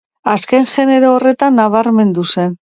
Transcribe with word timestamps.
Azken 0.31 0.65
genero 0.77 1.13
horretan 1.19 1.59
nabarmendu 1.61 2.29
zen. 2.35 2.61